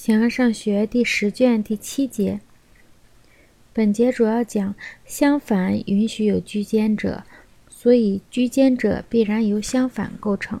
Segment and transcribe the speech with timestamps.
[0.00, 2.38] 形而上学第十卷第七节。
[3.72, 7.24] 本节主要讲相反允许有居间者，
[7.68, 10.60] 所以居间者必然由相反构成。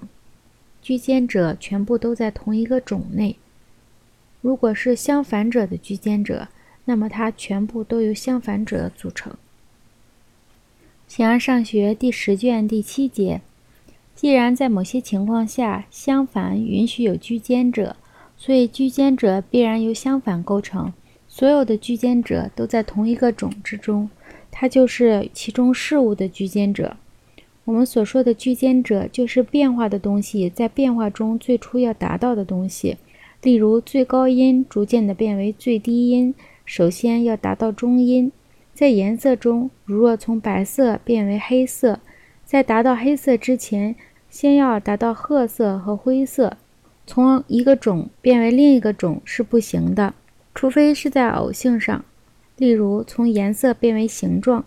[0.82, 3.36] 居间者全部都在同一个种内。
[4.40, 6.48] 如果是相反者的居间者，
[6.86, 9.36] 那么它全部都由相反者组成。
[11.06, 13.40] 形而上学第十卷第七节。
[14.16, 17.94] 既然在某些情况下相反允许有居间者，
[18.38, 20.92] 所以居间者必然由相反构成。
[21.26, 24.08] 所有的居间者都在同一个种之中，
[24.50, 26.96] 它就是其中事物的居间者。
[27.64, 32.96] 我们所说的居间者，就是变化的东西在变化中最初要达到的东西。
[33.42, 36.34] 例如，最高音逐渐的变为最低音，
[36.64, 38.32] 首先要达到中音。
[38.72, 42.00] 在颜色中，如若从白色变为黑色，
[42.44, 43.94] 在达到黑色之前，
[44.30, 46.56] 先要达到褐色和灰色。
[47.08, 50.12] 从一个种变为另一个种是不行的，
[50.54, 52.04] 除非是在偶性上，
[52.58, 54.66] 例如从颜色变为形状。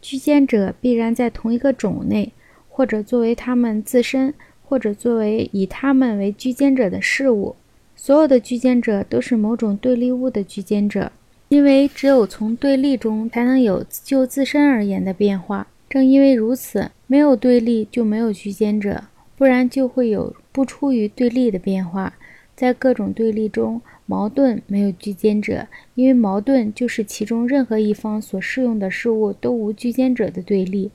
[0.00, 2.32] 居间者必然在同一个种内，
[2.68, 4.32] 或者作为他们自身，
[4.64, 7.56] 或者作为以他们为居间者的事物。
[7.96, 11.10] 所有的居间者都是某种对立物的居间者，
[11.48, 15.66] 因为只有从对立中才能有就自身而言的变化。
[15.88, 19.02] 正因为如此，没有对立就没有居间者。
[19.40, 22.12] 不然就会有不出于对立的变化，
[22.54, 30.90] 在各种对立中，矛盾没有居间者，因为矛盾就是其中任何一方所适用的事物都无居间者的对立。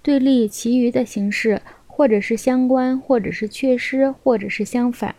[0.00, 5.16] 对立其余的形式，或者是相关，或者是缺失，或者是相反。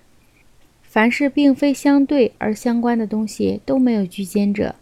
[0.81, 4.75] 凡是并非相对而相关的东西都没有居间者，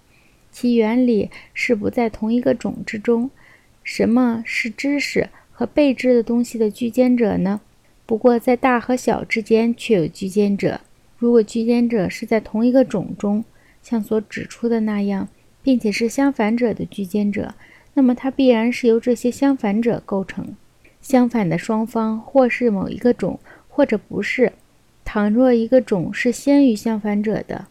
[0.52, 3.32] 其原理是不在同一个种之中。
[3.84, 7.60] 什么是知识和被知的东西的居间者呢？
[8.08, 10.80] 不过，在大和小之间却有居间者。
[11.18, 13.44] 如果居间者是在同一个种中，
[13.84, 15.28] 像所指出的那样，
[15.62, 17.54] 并且是相反者的居间者，
[17.96, 20.56] 那么它必然是由这些相反者构成。
[21.02, 24.54] 相反的双方或是某一个种，或者不是。
[25.04, 27.68] 倘若一个种是先于相反者的，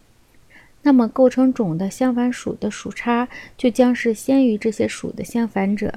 [0.82, 5.94] 那么构成种的相反属的属差就将是先于这些属的相反者，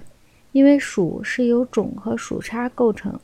[0.54, 3.20] 因为属是由种和属差构成。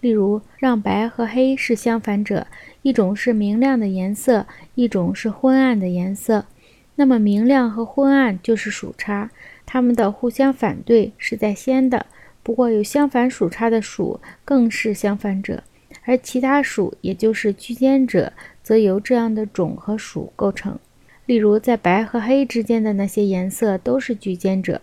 [0.00, 2.46] 例如，让白和黑是相反者，
[2.82, 6.46] 一种是明亮的颜色，一种是昏暗的颜色。
[6.94, 9.30] 那么，明亮和昏暗就是属差，
[9.66, 12.06] 它们的互相反对是在先的。
[12.44, 15.64] 不过，有相反属差的属更是相反者，
[16.04, 18.32] 而其他属，也就是居间者，
[18.62, 20.78] 则由这样的种和属构成。
[21.26, 24.80] 例如，在白和黑之间的那些颜色都是居间者，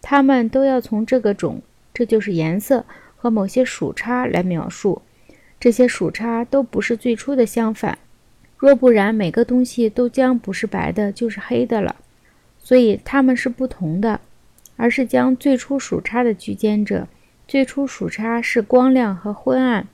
[0.00, 2.84] 它们都要从这个种，这就是颜色。
[3.22, 5.02] 和某些属差来描述，
[5.60, 7.98] 这些属差都不是最初的相反，
[8.56, 11.96] 若不然，每个东西都将不是白的，就是黑的了。
[12.58, 14.22] 所以它们是不同的，
[14.76, 17.06] 而是将最初属差的居间者。
[17.46, 19.86] 最初属差是光亮和昏暗，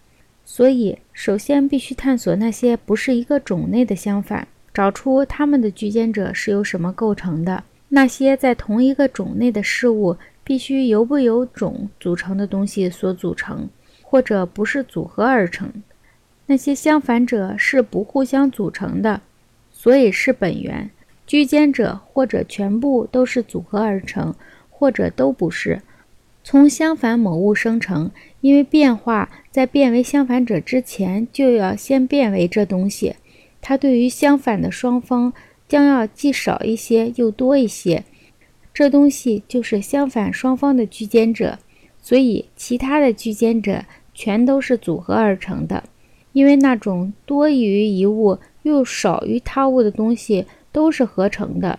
[0.44, 7.65] 所以首先必须探索那些不是一个种类的相反，找出它们的居间者是由什么构成的。
[7.88, 10.16] 那些在同一个种内的事物。
[10.47, 13.69] 必须由不由种组成的东西所组成，
[14.01, 15.83] 或者不是组合而成。
[16.47, 19.23] 那些相反者是不互相组成的，
[19.73, 20.89] 所以是本源。
[21.27, 24.33] 居间者或者全部都是组合而成，
[24.71, 25.83] 或者都不是。
[26.45, 33.17] 从相反某物生成，因为变化在变为相反者之前，就要先变为这东西。
[33.61, 35.33] 它对于相反的双方，
[35.67, 38.05] 将要既少一些又多一些。
[38.76, 41.59] 这东西就是相反双方的居间者，
[42.03, 45.84] 所以其他的居间者全都是组合而成的。
[46.34, 51.78] 因为那种多于一物又少于他物的东西都是合成的。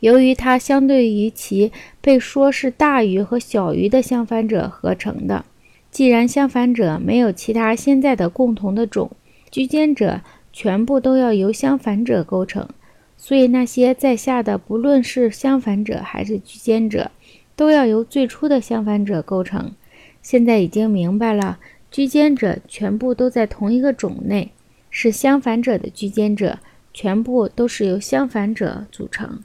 [0.00, 5.46] 由于它相对于其被说是大于和小于的相反者合成的，
[5.90, 9.10] 既然相反者没有其他现在的共同的种，
[9.50, 10.20] 居间者
[10.52, 12.68] 全部都要由相反者构成。
[13.16, 17.10] 所以，那些在下的，不论是相反者还是居间者，
[17.56, 19.72] 都要由最初的相反者构成。
[20.22, 21.58] 现在已经明白了，
[21.90, 24.52] 居间者全部都在同一个种内，
[24.90, 26.58] 是相反者的居间者，
[26.92, 29.42] 全部都是由相反者组成。